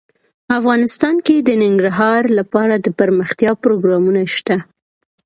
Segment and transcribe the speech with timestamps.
[0.59, 4.55] افغانستان کې د ننګرهار لپاره دپرمختیا پروګرامونه شته.